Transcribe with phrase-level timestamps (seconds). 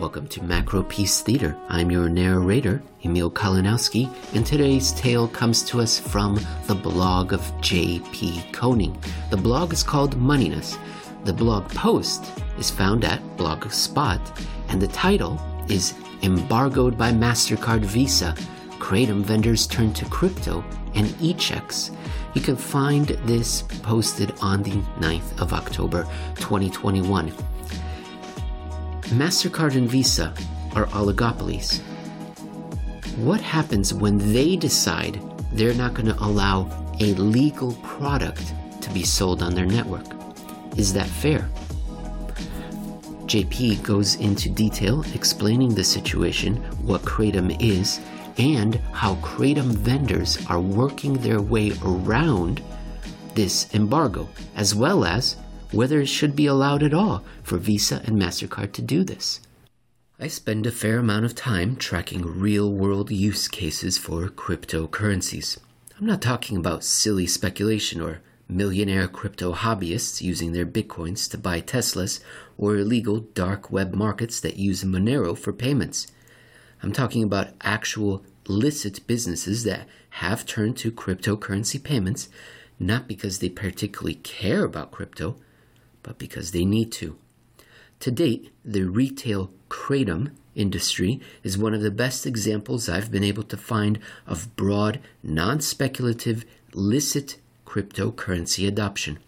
[0.00, 1.54] Welcome to Macropiece Theater.
[1.68, 7.52] I'm your narrator, Emil Kalinowski, and today's tale comes to us from the blog of
[7.60, 8.42] J.P.
[8.50, 8.96] Koning.
[9.28, 10.78] The blog is called Moneyness.
[11.24, 15.92] The blog post is found at Blogspot, and the title is
[16.22, 18.34] Embargoed by MasterCard Visa.
[18.78, 20.64] Kratom vendors turn to crypto
[20.94, 21.90] and e checks.
[22.32, 26.04] You can find this posted on the 9th of October
[26.36, 27.30] 2021.
[29.10, 30.32] MasterCard and Visa
[30.76, 31.80] are oligopolies.
[33.16, 35.20] What happens when they decide
[35.52, 36.68] they're not going to allow
[37.00, 40.06] a legal product to be sold on their network?
[40.76, 41.48] Is that fair?
[43.26, 48.00] JP goes into detail explaining the situation, what Kratom is,
[48.38, 52.62] and how Kratom vendors are working their way around
[53.34, 55.36] this embargo, as well as
[55.72, 59.40] whether it should be allowed at all for Visa and MasterCard to do this.
[60.18, 65.58] I spend a fair amount of time tracking real world use cases for cryptocurrencies.
[65.98, 71.60] I'm not talking about silly speculation or millionaire crypto hobbyists using their bitcoins to buy
[71.60, 72.20] Teslas
[72.58, 76.08] or illegal dark web markets that use Monero for payments.
[76.82, 82.28] I'm talking about actual licit businesses that have turned to cryptocurrency payments
[82.80, 85.36] not because they particularly care about crypto,
[86.02, 87.16] but because they need to.
[88.00, 93.42] To date, the retail kratom industry is one of the best examples I've been able
[93.44, 99.18] to find of broad, non speculative, licit cryptocurrency adoption.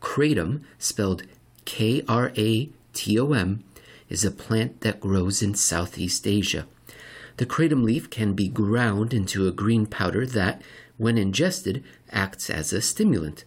[0.00, 1.22] Kratom, spelled
[1.64, 3.64] K R A T O M,
[4.08, 6.66] is a plant that grows in Southeast Asia.
[7.38, 10.62] The kratom leaf can be ground into a green powder that,
[10.96, 13.44] when ingested, acts as a stimulant.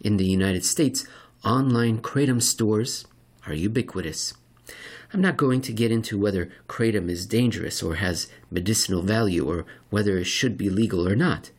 [0.00, 1.06] In the United States,
[1.46, 3.06] online kratom stores
[3.46, 4.34] are ubiquitous.
[5.12, 9.64] I'm not going to get into whether kratom is dangerous or has medicinal value or
[9.88, 11.52] whether it should be legal or not.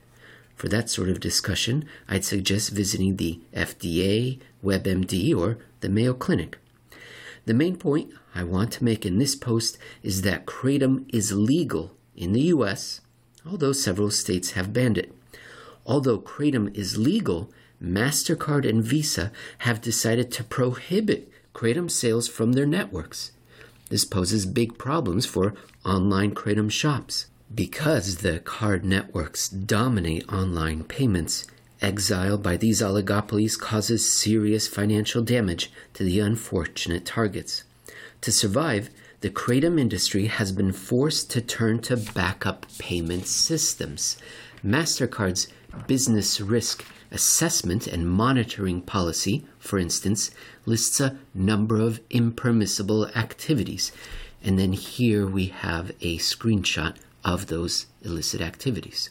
[0.55, 6.58] For that sort of discussion, I'd suggest visiting the FDA, WebMD, or the Mayo Clinic.
[7.45, 11.95] The main point I want to make in this post is that kratom is legal
[12.14, 12.99] in the US,
[13.49, 15.14] although several states have banned it.
[15.86, 17.49] Although kratom is legal,
[17.82, 23.32] MasterCard and Visa have decided to prohibit Kratom sales from their networks.
[23.89, 25.54] This poses big problems for
[25.86, 27.27] online Kratom shops.
[27.54, 31.48] Because the card networks dominate online payments,
[31.82, 37.64] exile by these oligopolies causes serious financial damage to the unfortunate targets.
[38.21, 38.89] To survive,
[39.21, 44.17] the Kratom industry has been forced to turn to backup payment systems.
[44.64, 45.48] MasterCard's
[45.88, 50.32] business risk assessment and monitoring policy, for instance,
[50.66, 53.92] lists a number of impermissible activities.
[54.44, 59.10] And then here we have a screenshot of those illicit activities.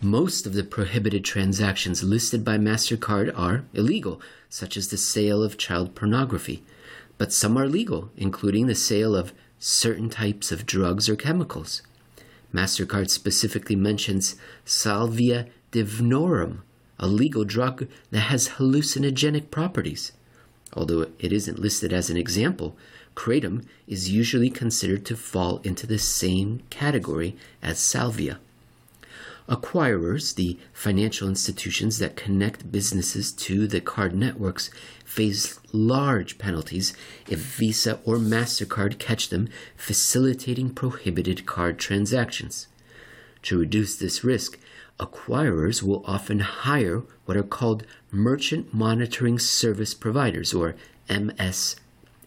[0.00, 5.58] Most of the prohibited transactions listed by MasterCard are illegal, such as the sale of
[5.58, 6.64] child pornography.
[7.18, 11.82] But some are legal, including the sale of certain types of drugs or chemicals.
[12.52, 16.60] MasterCard specifically mentions salvia divinorum,
[16.98, 20.12] a legal drug that has hallucinogenic properties.
[20.74, 22.76] Although it isn't listed as an example,
[23.16, 28.38] kratom is usually considered to fall into the same category as salvia.
[29.48, 34.70] Acquirers, the financial institutions that connect businesses to the card networks,
[35.04, 36.94] face large penalties
[37.28, 42.68] if Visa or MasterCard catch them facilitating prohibited card transactions.
[43.42, 44.56] To reduce this risk,
[45.00, 50.76] acquirers will often hire what are called merchant monitoring service providers or
[51.08, 51.76] MS,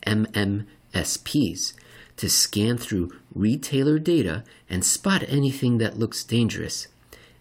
[0.06, 1.74] MMSPs
[2.18, 6.88] to scan through retailer data and spot anything that looks dangerous.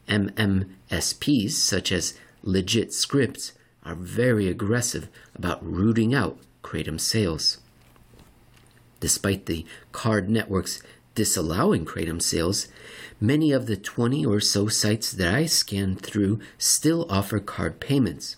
[0.08, 3.52] MMSPs, such as Legit Scripts,
[3.84, 7.58] are very aggressive about rooting out Kratom sales.
[9.00, 10.82] Despite the card networks
[11.14, 12.68] disallowing Kratom sales,
[13.20, 18.36] many of the 20 or so sites that I scanned through still offer card payments.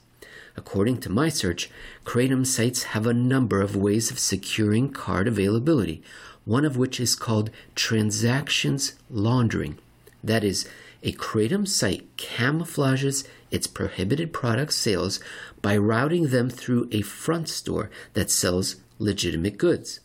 [0.57, 1.71] According to my search,
[2.05, 6.03] Kratom sites have a number of ways of securing card availability,
[6.45, 9.79] one of which is called transactions laundering.
[10.23, 10.69] That is,
[11.03, 15.21] a Kratom site camouflages its prohibited product sales
[15.61, 20.01] by routing them through a front store that sells legitimate goods.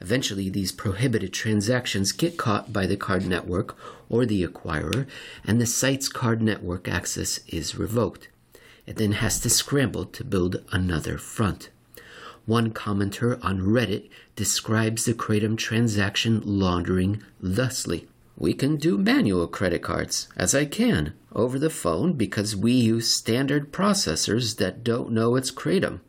[0.00, 3.76] Eventually, these prohibited transactions get caught by the card network
[4.08, 5.06] or the acquirer,
[5.44, 8.28] and the site's card network access is revoked.
[8.86, 11.70] It then has to scramble to build another front.
[12.44, 18.06] One commenter on Reddit describes the Kratom transaction laundering thusly.
[18.38, 23.10] We can do manual credit cards, as I can, over the phone because we use
[23.10, 26.00] standard processors that don't know it's Kratom.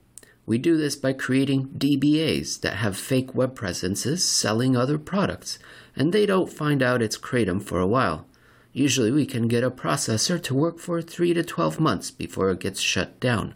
[0.48, 5.60] We do this by creating DBAs that have fake web presences selling other products,
[5.94, 8.26] and they don't find out it's Kratom for a while.
[8.72, 12.62] Usually, we can get a processor to work for 3 to 12 months before it
[12.62, 13.56] gets shut down.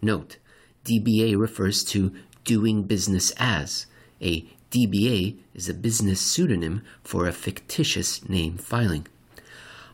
[0.00, 0.36] Note
[0.84, 2.14] DBA refers to
[2.44, 3.86] doing business as.
[4.22, 9.08] A DBA is a business pseudonym for a fictitious name filing.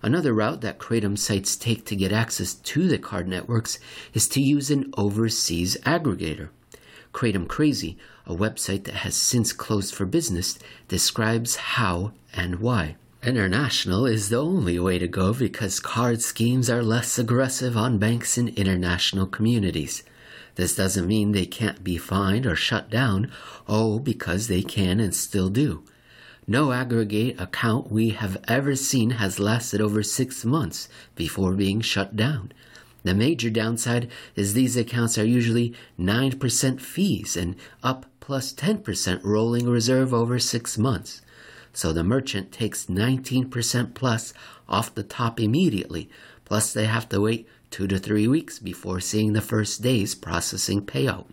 [0.02, 3.78] Another route that Kratom sites take to get access to the card networks
[4.12, 6.48] is to use an overseas aggregator.
[7.12, 7.96] Kratom Crazy,
[8.26, 10.58] a website that has since closed for business,
[10.88, 12.96] describes how and why.
[13.22, 18.36] International is the only way to go because card schemes are less aggressive on banks
[18.36, 20.02] in international communities.
[20.56, 23.30] This doesn't mean they can't be fined or shut down,
[23.68, 25.84] oh, because they can and still do.
[26.46, 32.16] No aggregate account we have ever seen has lasted over six months before being shut
[32.16, 32.52] down.
[33.04, 39.68] The major downside is these accounts are usually 9% fees and up plus 10% rolling
[39.68, 41.22] reserve over six months.
[41.72, 44.34] So the merchant takes 19% plus
[44.68, 46.10] off the top immediately,
[46.44, 50.84] plus they have to wait two to three weeks before seeing the first day's processing
[50.84, 51.26] payout.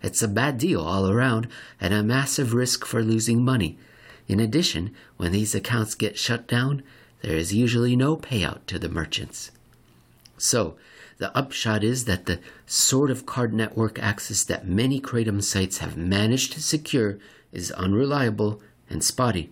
[0.00, 1.48] It's a bad deal all around
[1.80, 3.78] and a massive risk for losing money.
[4.26, 6.82] In addition, when these accounts get shut down,
[7.22, 9.50] there is usually no payout to the merchants.
[10.38, 10.76] So,
[11.18, 15.96] the upshot is that the sort of card network access that many Kratom sites have
[15.96, 17.18] managed to secure
[17.52, 18.60] is unreliable
[18.90, 19.50] and spotty.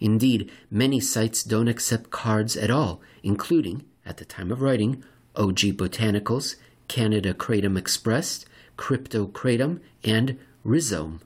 [0.00, 5.02] Indeed, many sites don't accept cards at all, including, at the time of writing,
[5.34, 6.56] OG Botanicals,
[6.88, 11.20] Canada Kratom Express, Crypto Kratom, and Rhizome.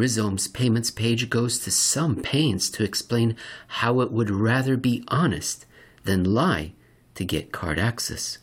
[0.00, 3.36] Rhizome's payments page goes to some pains to explain
[3.68, 5.66] how it would rather be honest
[6.04, 6.72] than lie
[7.16, 8.38] to get card access.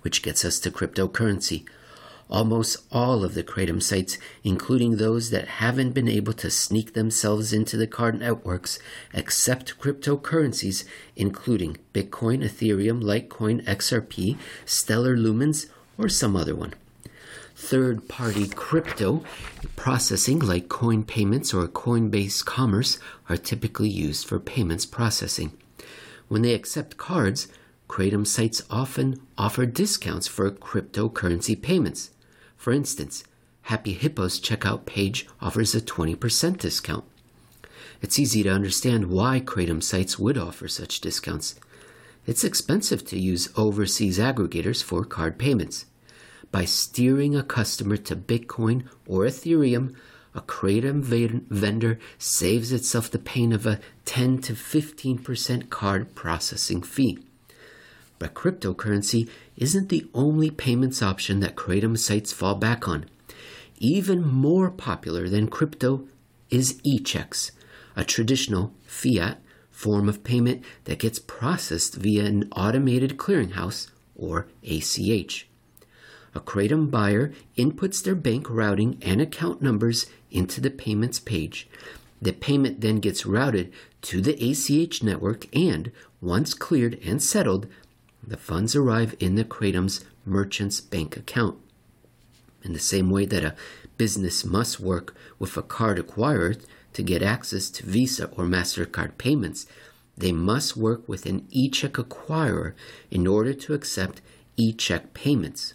[0.00, 1.64] Which gets us to cryptocurrency,
[2.28, 7.52] Almost all of the Kratom sites, including those that haven't been able to sneak themselves
[7.52, 8.78] into the card networks,
[9.12, 10.84] accept cryptocurrencies,
[11.14, 15.66] including Bitcoin, Ethereum, Litecoin, XRP, Stellar Lumens,
[15.98, 16.72] or some other one.
[17.64, 19.22] Third party crypto
[19.76, 22.98] processing like CoinPayments or Coinbase Commerce
[23.30, 25.56] are typically used for payments processing.
[26.26, 27.46] When they accept cards,
[27.88, 32.10] Kratom sites often offer discounts for cryptocurrency payments.
[32.56, 33.22] For instance,
[33.62, 37.04] Happy Hippo's checkout page offers a 20% discount.
[38.02, 41.54] It's easy to understand why Kratom sites would offer such discounts.
[42.26, 45.86] It's expensive to use overseas aggregators for card payments.
[46.52, 49.96] By steering a customer to Bitcoin or Ethereum,
[50.34, 57.18] a Kratom vendor saves itself the pain of a 10 to 15% card processing fee.
[58.18, 63.06] But cryptocurrency isn't the only payments option that Kratom sites fall back on.
[63.78, 66.06] Even more popular than crypto
[66.50, 67.50] is e checks,
[67.96, 69.38] a traditional fiat
[69.70, 75.48] form of payment that gets processed via an automated clearinghouse or ACH.
[76.34, 81.68] A Kratom buyer inputs their bank routing and account numbers into the payments page.
[82.22, 83.72] The payment then gets routed
[84.02, 87.66] to the ACH network and, once cleared and settled,
[88.26, 91.58] the funds arrive in the Kratom's merchant's bank account.
[92.62, 93.56] In the same way that a
[93.98, 99.66] business must work with a card acquirer to get access to Visa or MasterCard payments,
[100.16, 102.74] they must work with an e check acquirer
[103.10, 104.20] in order to accept
[104.56, 105.74] e check payments.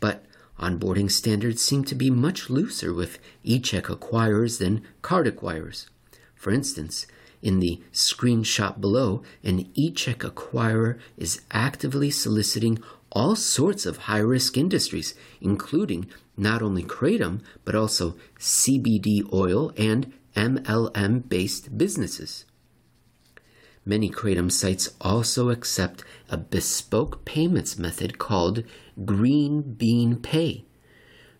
[0.00, 0.24] But
[0.58, 5.86] onboarding standards seem to be much looser with e check acquirers than card acquirers.
[6.34, 7.06] For instance,
[7.42, 15.14] in the screenshot below, an e-check acquirer is actively soliciting all sorts of high-risk industries,
[15.40, 22.44] including not only kratom, but also CBD oil and MLM-based businesses.
[23.88, 28.62] Many Kratom sites also accept a bespoke payments method called
[29.06, 30.66] Green Bean Pay.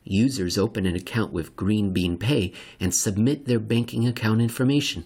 [0.03, 5.05] Users open an account with Green Bean Pay and submit their banking account information.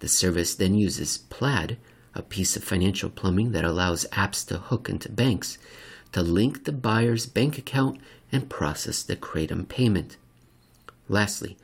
[0.00, 1.76] The service then uses Plaid,
[2.16, 5.58] a piece of financial plumbing that allows apps to hook into banks,
[6.10, 8.00] to link the buyer's bank account
[8.32, 10.16] and process the Kratom payment.
[11.08, 11.56] Lastly,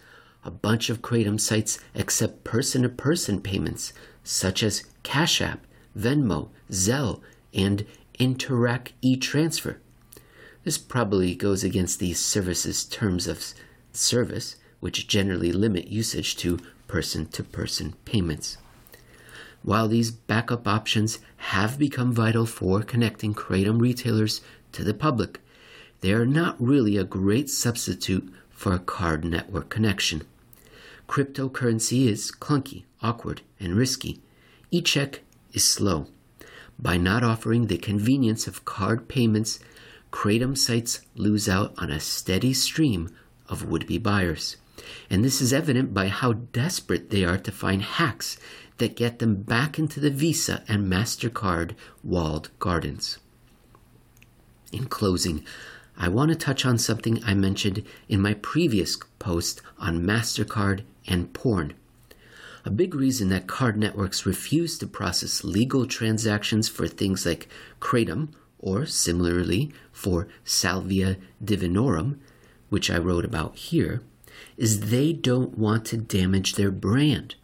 [0.44, 6.48] a bunch of Kratom sites accept person to person payments, such as Cash App, Venmo,
[6.70, 7.20] Zelle,
[7.54, 7.84] and
[8.18, 9.80] Interac e Transfer.
[10.64, 13.54] This probably goes against the service's terms of
[13.92, 18.58] service, which generally limit usage to person to person payments.
[19.62, 24.40] While these backup options have become vital for connecting Kratom retailers
[24.72, 25.40] to the public,
[26.00, 30.22] they are not really a great substitute for a card network connection.
[31.08, 34.20] Cryptocurrency is clunky, awkward, and risky.
[34.70, 35.20] E check
[35.52, 36.06] is slow.
[36.78, 39.58] By not offering the convenience of card payments,
[40.12, 43.10] Kratom sites lose out on a steady stream
[43.48, 44.56] of would be buyers.
[45.08, 48.38] And this is evident by how desperate they are to find hacks
[48.76, 53.18] that get them back into the Visa and MasterCard walled gardens.
[54.70, 55.44] In closing,
[55.96, 61.32] I want to touch on something I mentioned in my previous post on MasterCard and
[61.32, 61.74] porn.
[62.68, 67.48] A big reason that card networks refuse to process legal transactions for things like
[67.80, 72.18] Kratom, or similarly for Salvia divinorum,
[72.68, 74.02] which I wrote about here,
[74.58, 77.36] is they don't want to damage their brand.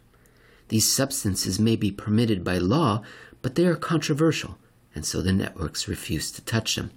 [0.67, 3.01] These substances may be permitted by law,
[3.41, 4.59] but they are controversial,
[4.93, 6.91] and so the networks refuse to touch them.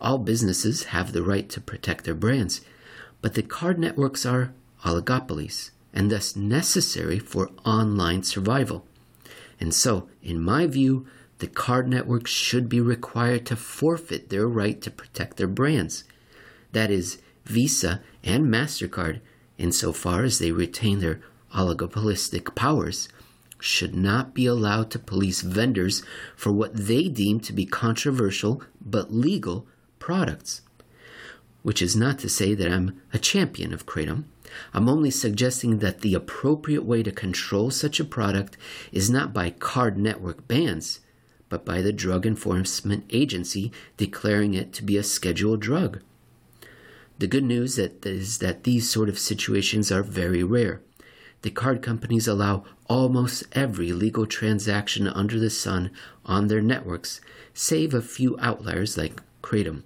[0.00, 2.60] All businesses have the right to protect their brands,
[3.20, 8.86] but the card networks are oligopolies and thus necessary for online survival.
[9.60, 11.06] And so, in my view,
[11.38, 16.04] the card networks should be required to forfeit their right to protect their brands.
[16.72, 19.20] That is, Visa and MasterCard,
[19.58, 21.20] insofar as they retain their
[21.54, 23.08] oligopolistic powers,
[23.58, 26.02] should not be allowed to police vendors
[26.36, 29.66] for what they deem to be controversial but legal
[29.98, 30.62] products.
[31.62, 34.24] Which is not to say that I'm a champion of Kratom.
[34.74, 38.56] I'm only suggesting that the appropriate way to control such a product
[38.90, 41.00] is not by card network bans,
[41.48, 46.00] but by the Drug Enforcement Agency declaring it to be a scheduled drug.
[47.18, 50.80] The good news is that these sort of situations are very rare.
[51.42, 55.90] The card companies allow almost every legal transaction under the sun
[56.24, 57.20] on their networks,
[57.52, 59.82] save a few outliers like Kratom.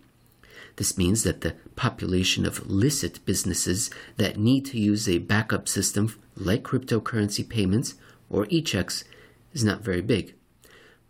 [0.77, 6.15] This means that the population of licit businesses that need to use a backup system
[6.37, 7.95] like cryptocurrency payments
[8.29, 9.05] or e checks
[9.53, 10.35] is not very big.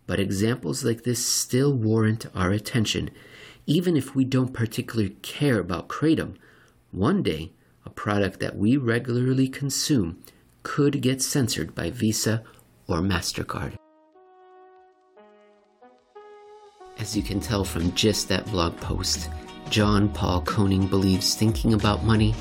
[0.07, 3.11] But examples like this still warrant our attention,
[3.67, 6.37] even if we don't particularly care about Kratom.
[6.93, 7.53] One day,
[7.85, 10.23] a product that we regularly consume
[10.63, 12.45] could get censored by Visa
[12.87, 13.75] or MasterCard.
[16.99, 19.29] As you can tell from just that blog post,
[19.71, 22.35] John Paul Koning believes thinking about money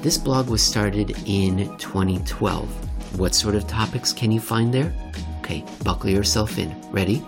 [0.02, 4.94] This blog was started in 2012 what sort of topics can you find there?
[5.40, 6.76] Okay, buckle yourself in.
[6.92, 7.24] Ready?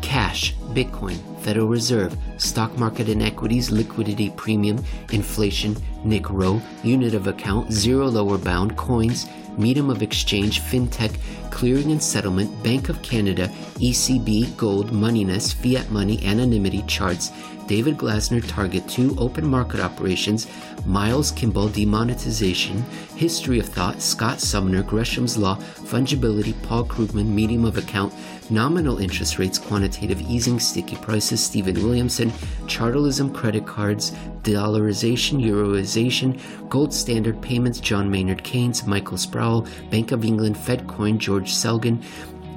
[0.00, 7.26] Cash, Bitcoin, Federal Reserve, stock market and equities, liquidity premium, inflation, Nick Rowe, unit of
[7.26, 9.26] account, zero lower bound, coins,
[9.58, 11.18] medium of exchange, fintech,
[11.50, 17.30] clearing and settlement, Bank of Canada, ECB, gold, moneyness, fiat money, anonymity, charts,
[17.72, 20.46] David Glasner, Target 2, open market operations,
[20.84, 22.82] Miles Kimball, demonetization,
[23.16, 28.12] history of thought, Scott Sumner, Gresham's Law, fungibility, Paul Krugman, medium of account,
[28.50, 32.30] nominal interest rates, quantitative easing, sticky prices, Stephen Williamson,
[32.66, 34.10] chartalism, credit cards,
[34.42, 36.38] dollarization, euroization,
[36.68, 42.02] gold standard payments, John Maynard Keynes, Michael Sproul, Bank of England, FedCoin, George Selgin,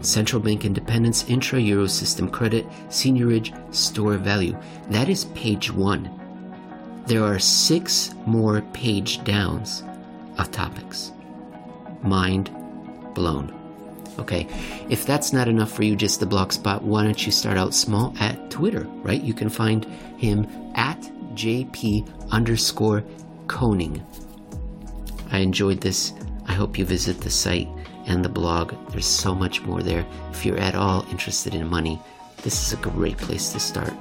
[0.05, 4.57] central bank independence, intra euro system credit, seigniorage, store value.
[4.89, 6.09] That is page one.
[7.05, 9.83] There are six more page downs
[10.37, 11.11] of topics.
[12.01, 12.49] Mind
[13.13, 13.53] blown.
[14.17, 14.47] Okay,
[14.89, 17.73] if that's not enough for you, just the blog spot, why don't you start out
[17.73, 19.21] small at Twitter, right?
[19.21, 19.85] You can find
[20.17, 20.99] him at
[21.33, 23.03] JP underscore
[23.47, 24.01] Koning.
[25.31, 26.13] I enjoyed this.
[26.47, 27.67] I hope you visit the site
[28.05, 28.73] and the blog.
[28.89, 30.05] There's so much more there.
[30.31, 31.99] If you're at all interested in money,
[32.43, 33.93] this is a great place to start.